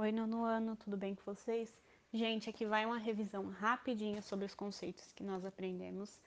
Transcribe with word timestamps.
Oi, 0.00 0.12
nono 0.12 0.44
ano, 0.44 0.76
tudo 0.76 0.96
bem 0.96 1.14
com 1.14 1.22
vocês? 1.26 1.70
Gente, 2.10 2.48
aqui 2.48 2.64
vai 2.64 2.86
uma 2.86 2.96
revisão 2.96 3.50
rapidinha 3.50 4.22
sobre 4.22 4.46
os 4.46 4.54
conceitos 4.54 5.12
que 5.12 5.22
nós 5.22 5.44
aprendemos. 5.44 6.18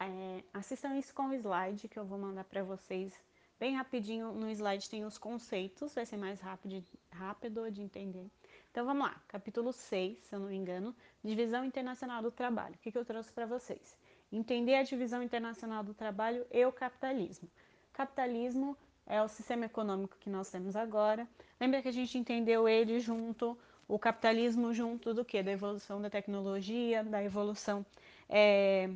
É, 0.00 0.42
assistam 0.54 0.96
isso 0.96 1.14
com 1.14 1.28
o 1.28 1.34
slide 1.34 1.88
que 1.88 1.98
eu 1.98 2.06
vou 2.06 2.18
mandar 2.18 2.44
para 2.44 2.62
vocês 2.62 3.12
bem 3.60 3.76
rapidinho. 3.76 4.32
No 4.32 4.48
slide 4.48 4.88
tem 4.88 5.04
os 5.04 5.18
conceitos, 5.18 5.94
vai 5.94 6.06
ser 6.06 6.16
mais 6.16 6.40
rápido, 6.40 6.82
rápido 7.12 7.70
de 7.70 7.82
entender. 7.82 8.30
Então 8.70 8.86
vamos 8.86 9.06
lá, 9.06 9.22
capítulo 9.28 9.74
6, 9.74 10.20
se 10.20 10.34
eu 10.34 10.40
não 10.40 10.48
me 10.48 10.56
engano, 10.56 10.96
Divisão 11.22 11.66
Internacional 11.66 12.22
do 12.22 12.30
Trabalho. 12.30 12.76
O 12.76 12.78
que, 12.78 12.90
que 12.90 12.96
eu 12.96 13.04
trouxe 13.04 13.30
para 13.30 13.44
vocês? 13.44 13.94
Entender 14.32 14.76
a 14.76 14.82
divisão 14.82 15.22
internacional 15.22 15.84
do 15.84 15.92
trabalho 15.92 16.46
e 16.50 16.64
o 16.64 16.72
capitalismo. 16.72 17.50
Capitalismo 17.92 18.74
é 19.08 19.22
o 19.22 19.28
sistema 19.28 19.64
econômico 19.64 20.16
que 20.20 20.28
nós 20.28 20.50
temos 20.50 20.76
agora. 20.76 21.26
Lembra 21.58 21.82
que 21.82 21.88
a 21.88 21.92
gente 21.92 22.16
entendeu 22.18 22.68
ele 22.68 23.00
junto, 23.00 23.58
o 23.88 23.98
capitalismo 23.98 24.72
junto 24.74 25.14
do 25.14 25.24
que? 25.24 25.42
Da 25.42 25.50
evolução 25.50 26.00
da 26.00 26.10
tecnologia, 26.10 27.02
da 27.02 27.24
evolução 27.24 27.84
é, 28.28 28.90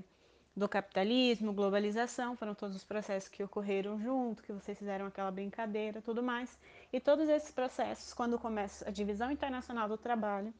do 0.55 0.69
capitalismo, 0.69 1.53
globalização, 1.53 2.37
foram 2.37 2.55
todos 2.55 2.77
os 2.77 2.85
processos 2.85 3.29
que 3.29 3.43
ocorreram 3.43 3.99
junto, 3.99 4.43
que 4.43 4.53
vocês 4.53 4.79
fizeram 4.79 5.07
aquela 5.07 5.31
brincadeira, 5.31 6.03
tudo 6.03 6.23
mais. 6.23 6.59
E 6.93 7.01
todos 7.01 7.27
esses 7.29 7.51
processos, 7.51 8.13
quando 8.13 8.39
começa 8.39 8.87
a 8.87 8.93
divisão 8.93 9.31
internacional 9.31 9.89
do 9.89 9.97
trabalho, 9.97 10.53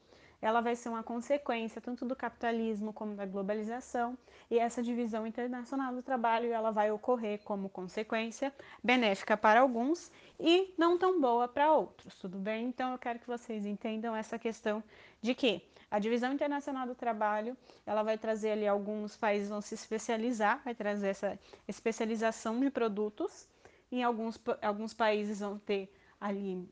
ela 0.43 0.61
vai 0.61 0.75
ser 0.75 0.89
uma 0.89 1.05
consequência 1.05 1.81
tanto 1.81 2.05
do 2.05 2.17
capitalismo 2.17 2.93
como 2.93 3.15
da 3.15 3.25
globalização, 3.25 4.19
e 4.51 4.59
essa 4.59 4.83
divisão 4.83 5.25
internacional 5.25 5.95
do 5.95 6.03
trabalho 6.03 6.53
ela 6.53 6.73
vai 6.73 6.91
ocorrer 6.91 7.41
como 7.45 7.69
consequência 7.69 8.53
benéfica 8.83 9.37
para 9.37 9.61
alguns 9.61 10.11
e 10.41 10.75
não 10.77 10.99
tão 10.99 11.21
boa 11.21 11.47
para 11.47 11.73
outros, 11.73 12.19
tudo 12.19 12.39
bem? 12.39 12.67
Então 12.67 12.91
eu 12.91 12.99
quero 12.99 13.21
que 13.21 13.27
vocês 13.27 13.65
entendam 13.65 14.15
essa 14.17 14.37
questão 14.37 14.83
de 15.21 15.33
que 15.33 15.63
a 15.89 15.99
divisão 16.01 16.33
internacional 16.33 16.87
do 16.87 16.95
trabalho, 16.95 17.57
ela 17.87 18.03
vai 18.03 18.19
trazer 18.19 18.53
ali 18.53 18.67
alguns 18.67 19.17
países 19.17 19.49
vão 19.49 19.61
se 19.61 19.75
especializar, 19.75 20.61
vai 20.65 20.75
trazer 20.75 21.09
essa 21.09 21.39
especialização 21.69 22.59
de 22.59 22.69
produtos, 22.71 23.47
em 23.93 24.03
alguns, 24.03 24.41
alguns 24.61 24.93
países 24.93 25.41
vão 25.41 25.59
ter 25.59 25.93
ali 26.19 26.67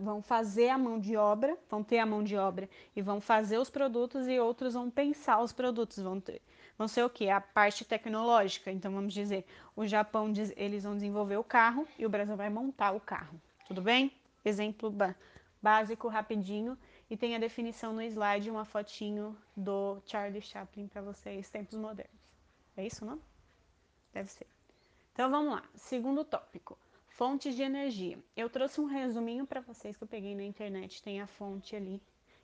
vão 0.00 0.22
fazer 0.22 0.70
a 0.70 0.78
mão 0.78 0.98
de 0.98 1.16
obra, 1.16 1.58
vão 1.68 1.82
ter 1.82 1.98
a 1.98 2.06
mão 2.06 2.22
de 2.22 2.36
obra 2.36 2.68
e 2.96 3.02
vão 3.02 3.20
fazer 3.20 3.58
os 3.58 3.68
produtos 3.68 4.26
e 4.26 4.38
outros 4.40 4.74
vão 4.74 4.90
pensar 4.90 5.40
os 5.42 5.52
produtos, 5.52 5.98
vão, 5.98 6.20
ter, 6.20 6.40
vão 6.78 6.88
ser 6.88 7.04
o 7.04 7.10
que? 7.10 7.28
A 7.28 7.40
parte 7.40 7.84
tecnológica. 7.84 8.70
Então 8.70 8.92
vamos 8.92 9.12
dizer, 9.12 9.46
o 9.76 9.86
Japão 9.86 10.32
eles 10.56 10.84
vão 10.84 10.94
desenvolver 10.94 11.36
o 11.36 11.44
carro 11.44 11.86
e 11.98 12.06
o 12.06 12.08
Brasil 12.08 12.36
vai 12.36 12.48
montar 12.48 12.92
o 12.92 13.00
carro. 13.00 13.40
Tudo 13.66 13.82
bem? 13.82 14.10
Exemplo 14.44 14.92
básico, 15.60 16.08
rapidinho. 16.08 16.78
E 17.10 17.16
tem 17.16 17.36
a 17.36 17.38
definição 17.38 17.92
no 17.92 18.02
slide, 18.02 18.50
uma 18.50 18.64
fotinho 18.64 19.36
do 19.54 20.00
Charlie 20.06 20.40
Chaplin 20.40 20.88
para 20.88 21.02
vocês, 21.02 21.50
tempos 21.50 21.78
modernos. 21.78 22.14
É 22.76 22.86
isso, 22.86 23.04
não? 23.04 23.20
Deve 24.12 24.30
ser. 24.30 24.46
Então 25.12 25.30
vamos 25.30 25.52
lá. 25.52 25.62
Segundo 25.74 26.24
tópico. 26.24 26.78
Fontes 27.16 27.54
de 27.54 27.62
energia. 27.62 28.18
Eu 28.36 28.50
trouxe 28.50 28.80
um 28.80 28.86
resuminho 28.86 29.46
para 29.46 29.60
vocês 29.60 29.96
que 29.96 30.02
eu 30.02 30.08
peguei 30.08 30.34
na 30.34 30.42
internet, 30.42 31.00
tem 31.00 31.20
a 31.20 31.28
fonte 31.28 31.76
ali 31.76 32.02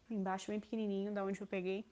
embaixo, 0.09 0.47
bem 0.47 0.61
pequenininho, 0.61 1.13
da 1.13 1.25
onde 1.25 1.41
eu 1.41 1.47
peguei, 1.47 1.85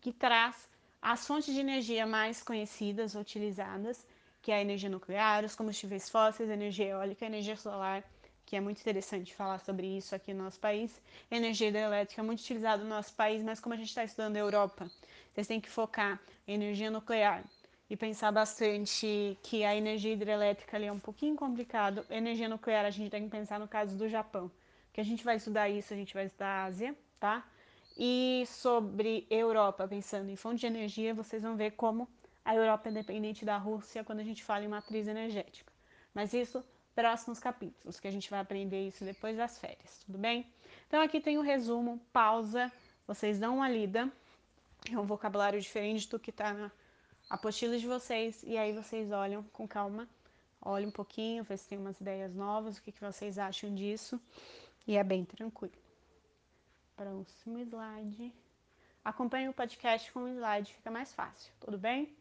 que 0.00 0.12
traz 0.12 0.68
as 1.00 1.24
fontes 1.24 1.54
de 1.54 1.60
energia 1.60 2.04
mais 2.08 2.42
conhecidas, 2.42 3.14
utilizadas, 3.14 4.04
que 4.42 4.50
é 4.50 4.56
a 4.56 4.60
energia 4.60 4.90
nuclear, 4.90 5.44
os 5.44 5.54
combustíveis 5.54 6.10
fósseis, 6.10 6.50
energia 6.50 6.86
eólica, 6.86 7.24
energia 7.24 7.56
solar, 7.56 8.02
que 8.44 8.56
é 8.56 8.60
muito 8.60 8.80
interessante 8.80 9.32
falar 9.32 9.60
sobre 9.60 9.86
isso 9.86 10.12
aqui 10.12 10.34
no 10.34 10.42
nosso 10.42 10.58
país. 10.58 11.00
Energia 11.30 11.68
hidrelétrica 11.68 12.20
muito 12.24 12.40
utilizada 12.40 12.82
no 12.82 12.88
nosso 12.88 13.14
país, 13.14 13.44
mas 13.44 13.60
como 13.60 13.74
a 13.74 13.78
gente 13.78 13.90
está 13.90 14.02
estudando 14.02 14.34
a 14.34 14.40
Europa, 14.40 14.90
vocês 15.32 15.46
têm 15.46 15.60
que 15.60 15.70
focar 15.70 16.20
em 16.48 16.54
energia 16.54 16.90
nuclear, 16.90 17.44
e 17.88 17.96
pensar 17.96 18.32
bastante 18.32 19.38
que 19.42 19.64
a 19.64 19.76
energia 19.76 20.12
hidrelétrica 20.12 20.76
ali 20.76 20.86
é 20.86 20.92
um 20.92 20.98
pouquinho 20.98 21.36
complicado. 21.36 22.04
Energia 22.08 22.48
nuclear 22.48 22.84
a 22.84 22.90
gente 22.90 23.10
tem 23.10 23.24
que 23.24 23.30
pensar 23.30 23.60
no 23.60 23.68
caso 23.68 23.96
do 23.96 24.08
Japão, 24.08 24.50
que 24.92 25.00
a 25.00 25.04
gente 25.04 25.24
vai 25.24 25.36
estudar 25.36 25.68
isso, 25.68 25.92
a 25.92 25.96
gente 25.96 26.14
vai 26.14 26.26
estudar 26.26 26.48
a 26.48 26.64
Ásia, 26.64 26.96
tá? 27.20 27.46
E 27.96 28.44
sobre 28.46 29.26
Europa, 29.30 29.86
pensando 29.86 30.30
em 30.30 30.36
fonte 30.36 30.60
de 30.60 30.66
energia, 30.66 31.14
vocês 31.14 31.42
vão 31.42 31.56
ver 31.56 31.72
como 31.72 32.08
a 32.44 32.54
Europa 32.54 32.88
é 32.88 32.92
dependente 32.92 33.44
da 33.44 33.56
Rússia 33.56 34.02
quando 34.02 34.20
a 34.20 34.24
gente 34.24 34.42
fala 34.42 34.64
em 34.64 34.68
matriz 34.68 35.06
energética. 35.06 35.72
Mas 36.12 36.32
isso, 36.32 36.64
próximos 36.94 37.38
capítulos, 37.38 38.00
que 38.00 38.08
a 38.08 38.10
gente 38.10 38.30
vai 38.30 38.40
aprender 38.40 38.86
isso 38.88 39.04
depois 39.04 39.36
das 39.36 39.58
férias, 39.58 40.02
tudo 40.04 40.18
bem? 40.18 40.46
Então 40.88 41.00
aqui 41.00 41.20
tem 41.20 41.36
o 41.36 41.40
um 41.40 41.44
resumo, 41.44 42.00
pausa, 42.12 42.72
vocês 43.06 43.38
dão 43.38 43.56
uma 43.56 43.68
lida, 43.68 44.10
é 44.90 44.98
um 44.98 45.04
vocabulário 45.04 45.60
diferente 45.60 46.08
do 46.08 46.18
que 46.18 46.30
está 46.30 46.52
na 46.52 46.70
apostila 47.28 47.78
de 47.78 47.86
vocês 47.86 48.42
e 48.42 48.56
aí 48.56 48.72
vocês 48.72 49.10
olham 49.10 49.42
com 49.52 49.66
calma, 49.66 50.08
olhem 50.60 50.88
um 50.88 50.92
pouquinho, 50.92 51.44
ver 51.44 51.58
se 51.58 51.68
tem 51.68 51.78
umas 51.78 52.00
ideias 52.00 52.34
novas, 52.34 52.76
o 52.76 52.82
que, 52.82 52.92
que 52.92 53.00
vocês 53.00 53.38
acham 53.38 53.74
disso 53.74 54.20
e 54.86 54.96
é 54.96 55.04
bem 55.04 55.24
tranquilo. 55.24 55.74
Próximo 56.96 57.58
slide. 57.58 58.32
Acompanhe 59.04 59.48
o 59.48 59.52
podcast 59.52 60.10
com 60.12 60.20
o 60.20 60.28
slide, 60.28 60.72
fica 60.72 60.90
mais 60.90 61.12
fácil, 61.12 61.52
tudo 61.60 61.76
bem? 61.76 62.14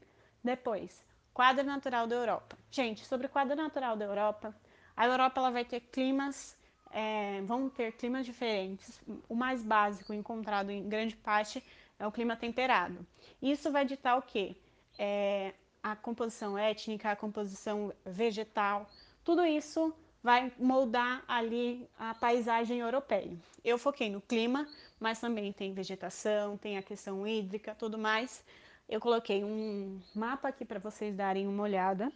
Depois, 0.44 1.02
quadro 1.34 1.64
natural 1.64 2.08
da 2.08 2.16
Europa. 2.16 2.58
Gente, 2.70 3.06
sobre 3.06 3.28
o 3.28 3.30
quadro 3.30 3.56
natural 3.56 3.96
da 3.96 4.06
Europa, 4.06 4.54
a 4.96 5.06
Europa 5.06 5.40
ela 5.40 5.52
vai 5.52 5.64
ter 5.64 5.80
climas, 5.80 6.58
é, 6.92 7.42
vão 7.44 7.70
ter 7.70 7.94
climas 7.94 8.26
diferentes. 8.26 9.02
O 9.30 9.36
mais 9.36 9.64
básico 9.64 10.14
encontrado 10.14 10.70
em 10.72 10.88
grande 10.88 11.16
parte 11.16 11.64
é 11.98 12.06
o 12.06 12.12
clima 12.12 12.36
temperado. 12.36 13.06
Isso 13.42 13.72
vai 13.72 13.86
ditar 13.86 14.18
o 14.18 14.22
quê? 14.22 14.56
É, 14.98 15.54
a 15.82 15.96
composição 15.96 16.58
étnica, 16.58 17.12
a 17.12 17.16
composição 17.16 17.94
vegetal, 18.06 18.90
tudo 19.24 19.46
isso 19.46 19.94
vai 20.24 20.52
moldar 20.58 21.24
ali 21.28 21.88
a 22.00 22.16
paisagem 22.16 22.80
europeia. 22.80 23.38
Eu 23.64 23.78
foquei 23.78 24.10
no 24.10 24.22
clima, 24.22 24.68
mas 25.00 25.20
também 25.20 25.52
tem 25.52 25.74
vegetação, 25.74 26.58
tem 26.58 26.78
a 26.78 26.82
questão 26.82 27.28
hídrica, 27.28 27.76
tudo 27.76 27.98
mais. 27.98 28.44
Eu 28.88 29.02
coloquei 29.02 29.44
um 29.44 30.00
mapa 30.16 30.48
aqui 30.48 30.64
para 30.64 30.80
vocês 30.80 31.14
darem 31.14 31.48
uma 31.48 31.64
olhada 31.64 32.12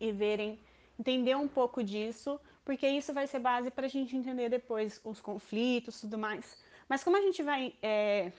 e 0.00 0.10
verem, 0.10 0.58
entender 0.98 1.36
um 1.36 1.46
pouco 1.46 1.82
disso, 1.82 2.40
porque 2.64 2.88
isso 2.88 3.12
vai 3.12 3.26
ser 3.26 3.38
base 3.38 3.70
para 3.70 3.86
a 3.86 3.88
gente 3.88 4.16
entender 4.16 4.48
depois 4.48 5.00
os 5.04 5.20
conflitos, 5.20 6.00
tudo 6.00 6.18
mais. 6.18 6.56
Mas 6.88 7.04
como 7.04 7.16
a 7.16 7.20
gente 7.20 7.42
vai 7.42 7.74
é, 7.80 8.32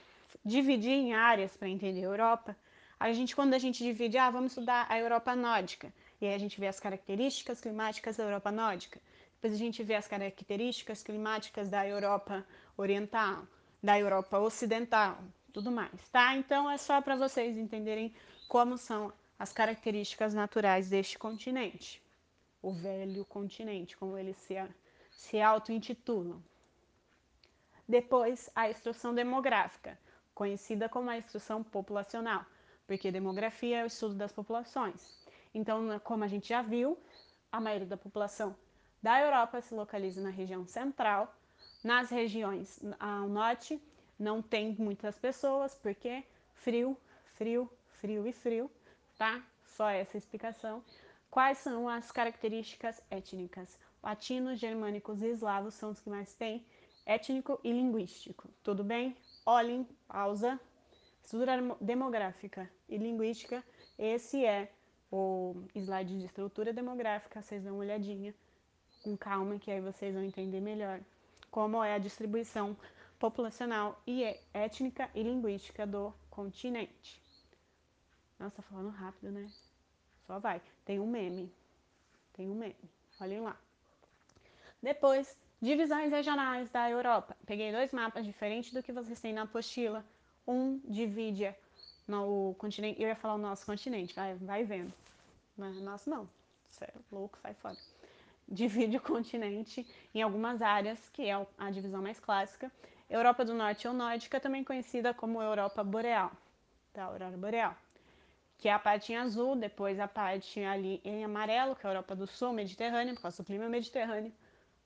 dividir 0.44 0.92
em 0.92 1.14
áreas 1.14 1.56
para 1.56 1.68
entender 1.68 2.00
a 2.00 2.08
Europa, 2.08 2.56
a 2.98 3.12
gente, 3.12 3.34
quando 3.34 3.54
a 3.54 3.58
gente 3.58 3.82
divide, 3.82 4.16
ah, 4.18 4.30
vamos 4.30 4.52
estudar 4.52 4.86
a 4.88 4.98
Europa 4.98 5.34
nórdica, 5.34 5.92
e 6.20 6.26
aí 6.26 6.34
a 6.34 6.38
gente 6.38 6.58
vê 6.58 6.66
as 6.66 6.80
características 6.80 7.60
climáticas 7.60 8.16
da 8.16 8.24
Europa 8.24 8.50
nórdica, 8.52 9.00
depois 9.34 9.52
a 9.52 9.58
gente 9.58 9.82
vê 9.82 9.94
as 9.94 10.08
características 10.08 11.02
climáticas 11.02 11.68
da 11.68 11.86
Europa 11.86 12.46
oriental, 12.76 13.46
da 13.82 13.98
Europa 13.98 14.38
ocidental, 14.38 15.18
tudo 15.52 15.70
mais, 15.70 16.08
tá? 16.10 16.34
Então 16.34 16.70
é 16.70 16.78
só 16.78 17.02
para 17.02 17.16
vocês 17.16 17.56
entenderem 17.56 18.14
como 18.48 18.78
são 18.78 19.12
as 19.38 19.52
características 19.52 20.32
naturais 20.32 20.88
deste 20.88 21.18
continente, 21.18 22.02
o 22.62 22.72
velho 22.72 23.24
continente, 23.26 23.96
como 23.96 24.16
eles 24.16 24.36
se, 24.38 24.54
se 25.10 25.40
auto-intitulam. 25.40 26.42
Depois, 27.86 28.48
a 28.54 28.70
instrução 28.70 29.14
demográfica, 29.14 29.98
conhecida 30.34 30.88
como 30.88 31.10
a 31.10 31.18
instrução 31.18 31.62
populacional 31.62 32.46
porque 32.86 33.10
demografia 33.10 33.78
é 33.78 33.84
o 33.84 33.86
estudo 33.86 34.14
das 34.14 34.32
populações. 34.32 35.24
Então, 35.54 35.98
como 36.00 36.24
a 36.24 36.28
gente 36.28 36.48
já 36.48 36.62
viu, 36.62 36.98
a 37.50 37.60
maioria 37.60 37.86
da 37.86 37.96
população 37.96 38.56
da 39.02 39.20
Europa 39.20 39.60
se 39.60 39.74
localiza 39.74 40.20
na 40.20 40.30
região 40.30 40.66
central. 40.66 41.34
Nas 41.82 42.10
regiões 42.10 42.80
ao 42.98 43.28
norte 43.28 43.80
não 44.18 44.42
tem 44.42 44.74
muitas 44.78 45.18
pessoas, 45.18 45.74
porque 45.74 46.24
frio, 46.54 46.96
frio, 47.34 47.70
frio 48.00 48.26
e 48.26 48.32
frio, 48.32 48.70
tá? 49.16 49.42
Só 49.76 49.88
essa 49.88 50.16
explicação. 50.16 50.82
Quais 51.30 51.58
são 51.58 51.88
as 51.88 52.10
características 52.10 53.02
étnicas? 53.10 53.78
Latinos, 54.02 54.58
germânicos 54.58 55.20
e 55.22 55.28
eslavos 55.28 55.74
são 55.74 55.90
os 55.90 56.00
que 56.00 56.10
mais 56.10 56.34
têm 56.34 56.64
étnico 57.06 57.58
e 57.62 57.72
linguístico. 57.72 58.48
Tudo 58.62 58.82
bem? 58.82 59.16
Olhem, 59.44 59.86
pausa. 60.06 60.60
Estrutura 61.24 61.76
demográfica 61.80 62.70
e 62.88 62.98
linguística, 62.98 63.64
esse 63.98 64.44
é 64.44 64.70
o 65.10 65.56
slide 65.74 66.18
de 66.18 66.26
estrutura 66.26 66.72
demográfica, 66.72 67.40
vocês 67.42 67.62
dão 67.62 67.74
uma 67.74 67.80
olhadinha 67.80 68.34
com 69.02 69.16
calma, 69.16 69.58
que 69.58 69.70
aí 69.70 69.80
vocês 69.80 70.14
vão 70.14 70.22
entender 70.22 70.60
melhor 70.60 71.00
como 71.50 71.82
é 71.82 71.94
a 71.94 71.98
distribuição 71.98 72.76
populacional 73.18 74.00
e 74.06 74.24
étnica 74.52 75.10
e 75.14 75.22
linguística 75.22 75.86
do 75.86 76.12
continente. 76.30 77.22
Nossa, 78.38 78.56
tá 78.56 78.62
falando 78.62 78.90
rápido, 78.90 79.32
né? 79.32 79.50
Só 80.26 80.38
vai. 80.38 80.60
Tem 80.84 81.00
um 81.00 81.06
meme. 81.06 81.50
Tem 82.34 82.50
um 82.50 82.54
meme. 82.54 82.76
Olhem 83.20 83.40
lá. 83.40 83.56
Depois, 84.82 85.36
Divisões 85.64 86.12
regionais 86.12 86.68
da 86.68 86.90
Europa. 86.90 87.34
Peguei 87.46 87.72
dois 87.72 87.90
mapas 87.90 88.26
diferentes 88.26 88.70
do 88.70 88.82
que 88.82 88.92
vocês 88.92 89.18
têm 89.18 89.32
na 89.32 89.44
apostila. 89.44 90.04
Um 90.46 90.80
divide 90.84 91.54
no 92.06 92.54
continente, 92.58 93.00
eu 93.00 93.08
ia 93.08 93.16
falar 93.16 93.34
o 93.34 93.38
nosso 93.38 93.64
continente, 93.64 94.14
vai, 94.14 94.34
vai 94.34 94.64
vendo. 94.64 94.92
Não 95.56 95.68
é 95.68 95.70
nosso 95.80 96.10
não, 96.10 96.28
você 96.68 96.84
é 96.84 96.92
louco, 97.10 97.38
sai 97.40 97.54
fora. 97.54 97.76
Divide 98.46 98.96
o 98.98 99.00
continente 99.00 99.86
em 100.14 100.20
algumas 100.20 100.60
áreas, 100.60 101.08
que 101.10 101.22
é 101.28 101.46
a 101.56 101.70
divisão 101.70 102.02
mais 102.02 102.20
clássica. 102.20 102.70
Europa 103.08 103.44
do 103.44 103.54
Norte 103.54 103.88
ou 103.88 103.94
Nórdica, 103.94 104.38
também 104.40 104.62
conhecida 104.62 105.14
como 105.14 105.40
Europa 105.40 105.82
Boreal, 105.82 106.32
da 106.92 107.04
Aurora 107.04 107.36
Boreal. 107.36 107.74
Que 108.58 108.68
é 108.68 108.72
a 108.72 108.78
parte 108.78 109.12
em 109.12 109.16
azul, 109.16 109.56
depois 109.56 109.98
a 109.98 110.08
parte 110.08 110.60
ali 110.60 111.00
em 111.04 111.24
amarelo, 111.24 111.74
que 111.74 111.86
é 111.86 111.88
a 111.88 111.92
Europa 111.92 112.14
do 112.14 112.26
Sul, 112.26 112.52
Mediterrâneo, 112.52 113.14
por 113.14 113.22
causa 113.22 113.42
do 113.42 113.46
clima 113.46 113.68
mediterrâneo. 113.68 114.32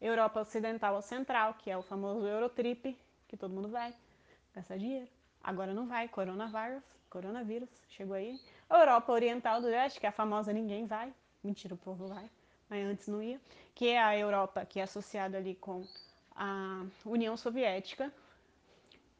Europa 0.00 0.40
Ocidental 0.40 0.94
ou 0.94 1.02
Central, 1.02 1.54
que 1.54 1.70
é 1.70 1.76
o 1.76 1.82
famoso 1.82 2.26
Eurotrip, 2.26 2.96
que 3.26 3.36
todo 3.36 3.52
mundo 3.52 3.68
vai 3.68 3.92
gastar 4.54 4.76
dinheiro. 4.76 5.17
Agora 5.48 5.72
não 5.72 5.86
vai, 5.86 6.06
coronavírus, 6.08 6.84
coronavírus, 7.08 7.70
chegou 7.88 8.14
aí. 8.14 8.38
Europa 8.68 9.12
Oriental 9.12 9.60
do 9.62 9.66
Leste, 9.66 9.98
que 9.98 10.04
é 10.04 10.08
a 10.10 10.12
famosa 10.12 10.52
ninguém 10.52 10.86
vai. 10.86 11.12
Mentira, 11.42 11.74
o 11.74 11.78
povo 11.78 12.06
vai, 12.06 12.30
mas 12.68 12.86
antes 12.86 13.08
não 13.08 13.22
ia. 13.22 13.40
Que 13.74 13.88
é 13.88 14.02
a 14.02 14.16
Europa, 14.16 14.66
que 14.66 14.78
é 14.78 14.82
associada 14.82 15.38
ali 15.38 15.54
com 15.54 15.86
a 16.34 16.84
União 17.06 17.34
Soviética. 17.36 18.12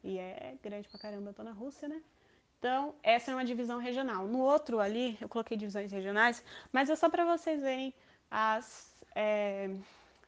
E 0.03 0.19
é 0.19 0.55
grande 0.61 0.87
pra 0.87 0.99
caramba, 0.99 1.33
tô 1.33 1.41
na 1.41 1.51
Rússia, 1.51 1.87
né? 1.87 1.99
Então, 2.59 2.93
essa 3.01 3.31
é 3.31 3.33
uma 3.33 3.43
divisão 3.43 3.79
regional. 3.79 4.27
No 4.27 4.39
outro 4.39 4.79
ali, 4.79 5.17
eu 5.19 5.27
coloquei 5.27 5.57
divisões 5.57 5.91
regionais, 5.91 6.43
mas 6.71 6.91
é 6.91 6.95
só 6.95 7.09
para 7.09 7.25
vocês 7.25 7.61
verem 7.61 7.91
as... 8.29 8.95
É, 9.15 9.71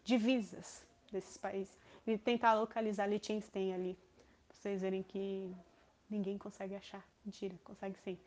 divisas 0.03 0.83
desses 1.12 1.38
países 1.38 1.80
e 2.07 2.18
tentar 2.18 2.53
localizar 2.56 3.07
Liechtenstein 3.07 3.74
ali, 3.74 3.98
pra 4.48 4.57
vocês 4.57 4.81
verem 4.81 5.03
que 5.03 5.56
ninguém 6.12 6.38
consegue 6.38 6.75
achar. 6.75 7.04
Mentira, 7.25 7.56
consegue 7.63 7.98
sim. 8.00 8.18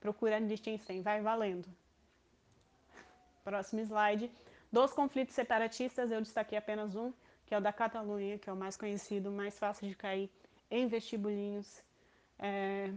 Procura 0.00 0.38
Liechtenstein, 0.38 1.02
vai 1.02 1.20
valendo. 1.20 1.68
Próximo 3.44 3.82
slide. 3.82 4.30
Dos 4.72 4.92
conflitos 4.92 5.34
separatistas, 5.34 6.10
eu 6.10 6.20
destaquei 6.20 6.58
apenas 6.58 6.96
um, 6.96 7.12
que 7.46 7.54
é 7.54 7.58
o 7.58 7.60
da 7.60 7.72
Catalunha, 7.72 8.38
que 8.38 8.50
é 8.50 8.52
o 8.52 8.56
mais 8.56 8.76
conhecido, 8.76 9.30
mais 9.30 9.58
fácil 9.58 9.88
de 9.88 9.94
cair 9.94 10.30
em 10.70 10.88
vestibulinhos. 10.88 11.82
É... 12.38 12.92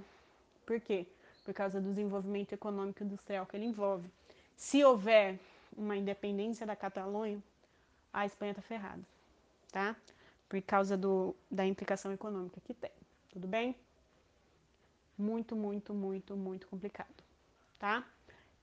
Por 0.66 0.80
quê? 0.80 1.06
Por 1.44 1.54
causa 1.54 1.80
do 1.80 1.90
desenvolvimento 1.90 2.54
econômico 2.54 3.04
e 3.04 3.06
industrial 3.06 3.46
que 3.46 3.56
ele 3.56 3.66
envolve. 3.66 4.10
Se 4.56 4.84
houver 4.84 5.40
uma 5.78 5.96
independência 5.96 6.66
da 6.66 6.76
Catalunha, 6.76 7.42
a 8.12 8.26
Espanha 8.26 8.52
está 8.52 8.62
ferrada, 8.62 9.02
tá? 9.72 9.96
Por 10.50 10.62
causa 10.62 10.98
do, 10.98 11.36
da 11.52 11.66
implicação 11.66 12.12
econômica 12.12 12.60
que 12.62 12.74
tem, 12.74 12.92
tudo 13.32 13.48
bem? 13.48 13.76
Muito, 15.18 15.56
muito, 15.56 15.94
muito, 15.94 16.36
muito 16.36 16.68
complicado, 16.68 17.24
tá? 17.80 18.06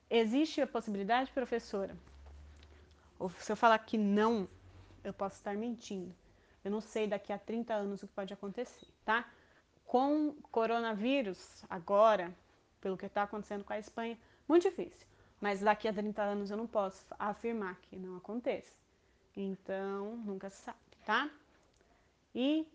Existe 0.08 0.60
a 0.60 0.66
possibilidade, 0.66 1.32
professora? 1.32 1.96
Ou 3.18 3.30
se 3.30 3.50
eu 3.50 3.56
falar 3.56 3.78
que 3.78 3.98
não, 3.98 4.48
eu 5.02 5.12
posso 5.12 5.36
estar 5.36 5.56
mentindo. 5.56 6.14
Eu 6.64 6.70
não 6.70 6.80
sei 6.80 7.06
daqui 7.06 7.32
a 7.32 7.38
30 7.38 7.74
anos 7.74 8.02
o 8.02 8.06
que 8.06 8.14
pode 8.14 8.32
acontecer, 8.32 8.86
tá? 9.04 9.28
Com 9.84 10.34
coronavírus, 10.50 11.64
agora, 11.68 12.34
pelo 12.80 12.96
que 12.96 13.06
está 13.06 13.24
acontecendo 13.24 13.64
com 13.64 13.72
a 13.72 13.78
Espanha, 13.78 14.18
muito 14.48 14.62
difícil. 14.62 15.06
Mas 15.40 15.60
daqui 15.60 15.88
a 15.88 15.92
30 15.92 16.22
anos 16.22 16.50
eu 16.50 16.56
não 16.56 16.66
posso 16.66 17.04
afirmar 17.18 17.76
que 17.82 17.96
não 17.96 18.16
aconteça. 18.16 18.72
Então, 19.36 20.16
nunca 20.18 20.48
se 20.48 20.62
sabe, 20.62 20.78
tá? 21.04 21.28
E 22.34 22.66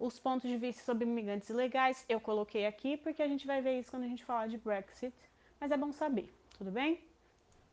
os 0.00 0.18
pontos 0.18 0.48
de 0.48 0.56
vista 0.56 0.82
sobre 0.82 1.04
imigrantes 1.04 1.48
ilegais 1.50 2.04
eu 2.08 2.20
coloquei 2.20 2.66
aqui 2.66 2.96
porque 2.96 3.22
a 3.22 3.28
gente 3.28 3.46
vai 3.46 3.60
ver 3.60 3.78
isso 3.78 3.90
quando 3.90 4.04
a 4.04 4.08
gente 4.08 4.24
falar 4.24 4.48
de 4.48 4.56
Brexit, 4.56 5.14
mas 5.60 5.70
é 5.70 5.76
bom 5.76 5.92
saber, 5.92 6.34
tudo 6.56 6.70
bem? 6.70 6.98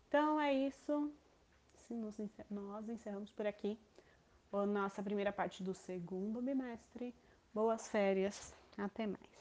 Então 0.07 0.39
é 0.39 0.53
isso, 0.53 1.11
nós 1.89 2.89
encerramos 2.89 3.31
por 3.31 3.47
aqui 3.47 3.79
a 4.51 4.65
nossa 4.65 5.01
primeira 5.01 5.31
parte 5.31 5.63
do 5.63 5.73
segundo 5.73 6.41
bimestre. 6.41 7.13
Boas 7.53 7.87
férias, 7.87 8.53
até 8.77 9.07
mais. 9.07 9.36